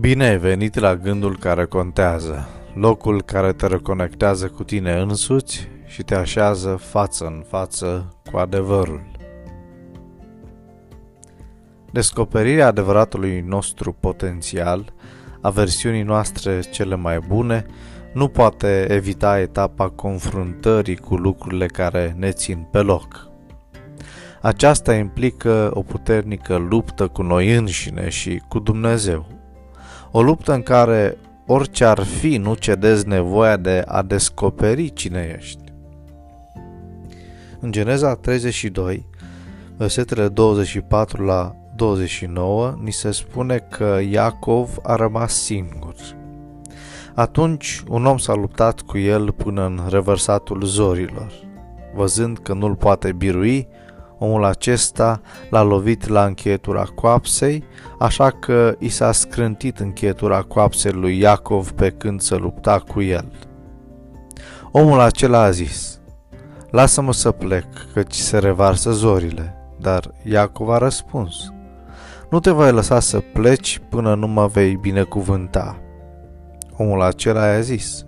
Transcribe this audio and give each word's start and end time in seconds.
Bine 0.00 0.24
ai 0.24 0.38
venit 0.38 0.78
la 0.78 0.96
gândul 0.96 1.38
care 1.38 1.64
contează, 1.64 2.48
locul 2.74 3.22
care 3.22 3.52
te 3.52 3.66
reconectează 3.66 4.48
cu 4.48 4.64
tine 4.64 5.00
însuți 5.00 5.68
și 5.86 6.02
te 6.02 6.14
așează 6.14 6.76
față 6.76 7.24
în 7.24 7.44
față 7.48 8.14
cu 8.30 8.36
adevărul. 8.36 9.10
Descoperirea 11.92 12.66
adevăratului 12.66 13.40
nostru 13.40 13.92
potențial, 13.92 14.92
a 15.40 15.50
versiunii 15.50 16.02
noastre 16.02 16.60
cele 16.60 16.96
mai 16.96 17.18
bune, 17.28 17.66
nu 18.12 18.28
poate 18.28 18.86
evita 18.90 19.40
etapa 19.40 19.88
confruntării 19.88 20.96
cu 20.96 21.14
lucrurile 21.14 21.66
care 21.66 22.14
ne 22.18 22.30
țin 22.30 22.68
pe 22.70 22.78
loc. 22.78 23.30
Aceasta 24.42 24.94
implică 24.94 25.70
o 25.74 25.82
puternică 25.82 26.56
luptă 26.56 27.06
cu 27.08 27.22
noi 27.22 27.54
înșine 27.54 28.08
și 28.08 28.42
cu 28.48 28.58
Dumnezeu. 28.58 29.37
O 30.10 30.22
luptă 30.22 30.52
în 30.52 30.62
care 30.62 31.16
orice 31.46 31.84
ar 31.84 32.02
fi 32.02 32.36
nu 32.36 32.54
cedezi 32.54 33.08
nevoia 33.08 33.56
de 33.56 33.82
a 33.86 34.02
descoperi 34.02 34.92
cine 34.92 35.36
ești. 35.38 35.62
În 37.60 37.72
Geneza 37.72 38.14
32, 38.14 39.06
versetele 39.76 40.28
24 40.28 41.24
la 41.24 41.54
29, 41.76 42.78
ni 42.82 42.92
se 42.92 43.10
spune 43.10 43.58
că 43.70 43.98
Iacov 44.10 44.76
a 44.82 44.94
rămas 44.94 45.42
singur. 45.42 45.94
Atunci 47.14 47.82
un 47.88 48.06
om 48.06 48.18
s-a 48.18 48.34
luptat 48.34 48.80
cu 48.80 48.98
el 48.98 49.32
până 49.32 49.64
în 49.64 49.80
revărsatul 49.88 50.64
zorilor. 50.64 51.32
Văzând 51.94 52.38
că 52.38 52.54
nu-l 52.54 52.74
poate 52.74 53.12
birui, 53.12 53.68
omul 54.18 54.44
acesta 54.44 55.20
l-a 55.50 55.62
lovit 55.62 56.06
la 56.06 56.24
încheietura 56.24 56.82
coapsei, 56.94 57.64
așa 57.98 58.30
că 58.30 58.74
i 58.78 58.88
s-a 58.88 59.12
scrântit 59.12 59.78
încheietura 59.78 60.42
coapsei 60.42 60.92
lui 60.92 61.18
Iacov 61.18 61.70
pe 61.70 61.90
când 61.90 62.20
se 62.20 62.36
lupta 62.36 62.78
cu 62.78 63.02
el. 63.02 63.32
Omul 64.72 65.00
acela 65.00 65.42
a 65.42 65.50
zis, 65.50 66.00
Lasă-mă 66.70 67.12
să 67.12 67.30
plec, 67.30 67.64
căci 67.92 68.14
se 68.14 68.38
revarsă 68.38 68.90
zorile. 68.90 69.52
Dar 69.80 70.14
Iacov 70.22 70.70
a 70.70 70.78
răspuns, 70.78 71.52
Nu 72.30 72.40
te 72.40 72.50
voi 72.50 72.72
lăsa 72.72 73.00
să 73.00 73.18
pleci 73.32 73.80
până 73.88 74.14
nu 74.14 74.26
mă 74.26 74.46
vei 74.46 74.76
binecuvânta. 74.76 75.78
Omul 76.76 77.02
acela 77.02 77.46
i-a 77.46 77.60
zis, 77.60 78.06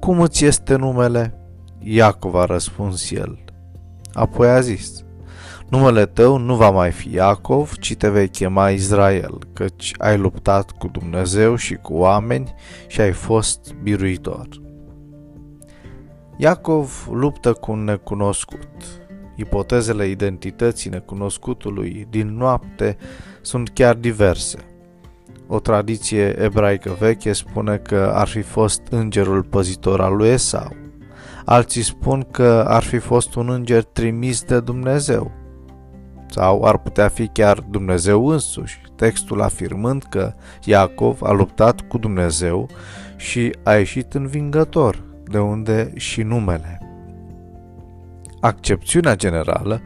Cum 0.00 0.20
îți 0.20 0.44
este 0.44 0.76
numele? 0.76 1.34
Iacov 1.78 2.34
a 2.34 2.44
răspuns 2.44 3.10
el. 3.10 3.38
Apoi 4.12 4.48
a 4.48 4.60
zis, 4.60 5.04
Numele 5.70 6.06
tău 6.06 6.36
nu 6.36 6.56
va 6.56 6.70
mai 6.70 6.90
fi 6.90 7.14
Iacov, 7.14 7.72
ci 7.72 7.96
te 7.96 8.08
vei 8.08 8.28
chema 8.28 8.70
Israel, 8.70 9.38
căci 9.52 9.92
ai 9.98 10.18
luptat 10.18 10.70
cu 10.70 10.88
Dumnezeu 10.88 11.56
și 11.56 11.74
cu 11.74 11.94
oameni 11.94 12.54
și 12.86 13.00
ai 13.00 13.12
fost 13.12 13.74
biruitor. 13.82 14.48
Iacov 16.36 17.08
luptă 17.12 17.52
cu 17.52 17.72
un 17.72 17.84
necunoscut. 17.84 18.68
Ipotezele 19.36 20.06
identității 20.06 20.90
necunoscutului 20.90 22.06
din 22.10 22.36
noapte 22.36 22.96
sunt 23.40 23.68
chiar 23.68 23.94
diverse. 23.94 24.58
O 25.46 25.60
tradiție 25.60 26.42
ebraică 26.42 26.96
veche 26.98 27.32
spune 27.32 27.76
că 27.76 28.12
ar 28.14 28.28
fi 28.28 28.40
fost 28.40 28.82
îngerul 28.90 29.42
păzitor 29.42 30.00
al 30.00 30.16
lui 30.16 30.28
Esau. 30.28 30.76
Alții 31.44 31.82
spun 31.82 32.26
că 32.30 32.64
ar 32.68 32.82
fi 32.82 32.98
fost 32.98 33.34
un 33.34 33.48
înger 33.48 33.82
trimis 33.82 34.42
de 34.42 34.60
Dumnezeu 34.60 35.38
sau 36.30 36.64
ar 36.64 36.78
putea 36.78 37.08
fi 37.08 37.26
chiar 37.26 37.58
Dumnezeu 37.70 38.26
însuși, 38.26 38.80
textul 38.96 39.42
afirmând 39.42 40.02
că 40.02 40.32
Iacov 40.64 41.22
a 41.22 41.30
luptat 41.30 41.80
cu 41.80 41.98
Dumnezeu 41.98 42.68
și 43.16 43.52
a 43.62 43.74
ieșit 43.74 44.14
învingător, 44.14 45.04
de 45.24 45.38
unde 45.38 45.92
și 45.96 46.22
numele. 46.22 46.80
Accepțiunea 48.40 49.16
generală 49.16 49.80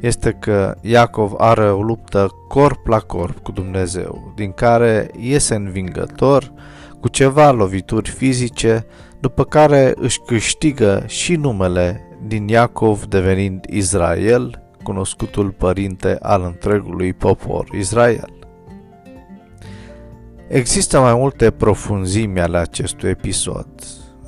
este 0.00 0.30
că 0.32 0.74
Iacov 0.80 1.32
are 1.36 1.70
o 1.70 1.82
luptă 1.82 2.28
corp 2.48 2.86
la 2.86 2.98
corp 2.98 3.38
cu 3.38 3.52
Dumnezeu, 3.52 4.32
din 4.36 4.52
care 4.52 5.10
iese 5.18 5.54
învingător 5.54 6.52
cu 7.00 7.08
ceva 7.08 7.50
lovituri 7.50 8.10
fizice, 8.10 8.86
după 9.20 9.44
care 9.44 9.92
își 9.96 10.20
câștigă 10.26 11.04
și 11.06 11.34
numele 11.36 12.00
din 12.26 12.48
Iacov 12.48 13.04
devenind 13.04 13.64
Israel, 13.68 14.62
cunoscutul 14.90 15.50
părinte 15.50 16.16
al 16.20 16.42
întregului 16.42 17.12
popor 17.12 17.68
Israel. 17.72 18.32
Există 20.48 21.00
mai 21.00 21.14
multe 21.14 21.50
profunzimi 21.50 22.40
ale 22.40 22.58
acestui 22.58 23.08
episod. 23.08 23.66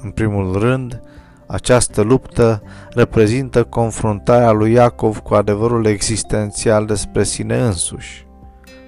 În 0.02 0.10
primul 0.10 0.58
rând, 0.58 1.02
această 1.46 2.00
luptă 2.00 2.62
reprezintă 2.90 3.64
confruntarea 3.64 4.50
lui 4.50 4.72
Iacov 4.72 5.18
cu 5.18 5.34
adevărul 5.34 5.86
existențial 5.86 6.86
despre 6.86 7.22
sine 7.22 7.56
însuși. 7.58 8.26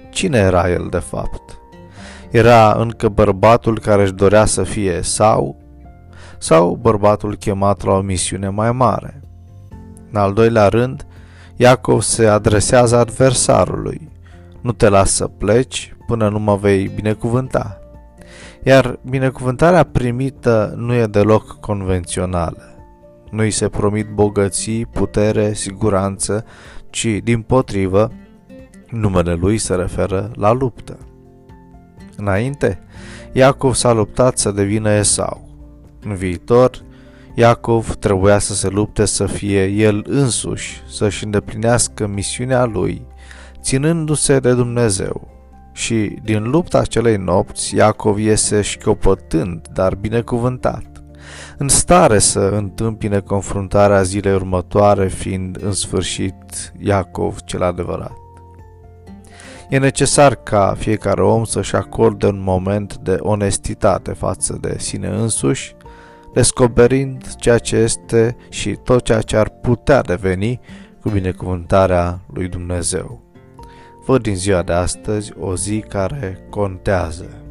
Cine 0.09 0.37
era 0.37 0.69
el 0.69 0.87
de 0.89 0.99
fapt? 0.99 1.59
Era 2.31 2.73
încă 2.73 3.09
bărbatul 3.09 3.79
care 3.79 4.01
își 4.01 4.13
dorea 4.13 4.45
să 4.45 4.63
fie 4.63 5.01
sau 5.01 5.57
sau 6.37 6.77
bărbatul 6.81 7.35
chemat 7.35 7.83
la 7.83 7.93
o 7.93 8.01
misiune 8.01 8.49
mai 8.49 8.71
mare. 8.71 9.19
În 10.11 10.19
al 10.19 10.33
doilea 10.33 10.67
rând, 10.67 11.05
Iacov 11.55 12.01
se 12.01 12.25
adresează 12.25 12.95
adversarului. 12.95 14.09
Nu 14.61 14.71
te 14.71 14.89
las 14.89 15.11
să 15.11 15.27
pleci 15.27 15.95
până 16.07 16.29
nu 16.29 16.39
mă 16.39 16.55
vei 16.55 16.91
binecuvânta. 16.95 17.79
Iar 18.63 18.99
binecuvântarea 19.09 19.83
primită 19.83 20.73
nu 20.77 20.93
e 20.93 21.05
deloc 21.05 21.59
convențională. 21.59 22.75
Nu 23.31 23.41
îi 23.41 23.51
se 23.51 23.69
promit 23.69 24.09
bogății, 24.09 24.85
putere, 24.85 25.53
siguranță, 25.53 26.45
ci, 26.89 27.07
din 27.23 27.41
potrivă, 27.41 28.11
numele 28.89 29.33
lui 29.33 29.57
se 29.57 29.75
referă 29.75 30.31
la 30.35 30.51
luptă. 30.51 30.97
Înainte, 32.17 32.79
Iacov 33.31 33.73
s-a 33.73 33.91
luptat 33.91 34.37
să 34.37 34.51
devină 34.51 34.89
Esau. 34.89 35.49
În 36.03 36.15
viitor, 36.15 36.83
Iacov 37.37 37.95
trebuia 37.95 38.39
să 38.39 38.53
se 38.53 38.69
lupte 38.69 39.05
să 39.05 39.25
fie 39.25 39.65
el 39.65 40.05
însuși, 40.07 40.81
să-și 40.89 41.23
îndeplinească 41.23 42.07
misiunea 42.07 42.65
lui, 42.65 43.05
ținându-se 43.61 44.39
de 44.39 44.53
Dumnezeu. 44.53 45.27
Și 45.71 46.19
din 46.23 46.49
lupta 46.49 46.77
acelei 46.77 47.17
nopți, 47.17 47.75
Iacov 47.75 48.19
iese 48.19 48.61
șchiopătând, 48.61 49.67
dar 49.73 49.95
binecuvântat, 49.95 50.85
în 51.57 51.67
stare 51.67 52.19
să 52.19 52.39
întâmpine 52.39 53.19
confruntarea 53.19 54.01
zilei 54.01 54.33
următoare, 54.33 55.07
fiind 55.07 55.57
în 55.61 55.71
sfârșit 55.71 56.73
Iacov 56.77 57.39
cel 57.39 57.63
adevărat. 57.63 58.17
E 59.69 59.77
necesar 59.77 60.35
ca 60.35 60.75
fiecare 60.77 61.21
om 61.21 61.43
să-și 61.43 61.75
acorde 61.75 62.27
un 62.27 62.41
moment 62.43 62.95
de 62.95 63.17
onestitate 63.19 64.13
față 64.13 64.57
de 64.61 64.75
sine 64.77 65.07
însuși, 65.07 65.75
descoperind 66.35 67.35
ceea 67.35 67.57
ce 67.57 67.75
este 67.75 68.35
și 68.49 68.71
tot 68.83 69.03
ceea 69.03 69.21
ce 69.21 69.37
ar 69.37 69.49
putea 69.49 70.01
deveni 70.01 70.59
cu 71.01 71.09
binecuvântarea 71.09 72.19
lui 72.33 72.47
Dumnezeu. 72.47 73.21
Văd 74.05 74.21
din 74.21 74.35
ziua 74.35 74.61
de 74.61 74.73
astăzi 74.73 75.33
o 75.39 75.55
zi 75.55 75.79
care 75.79 76.47
contează. 76.49 77.44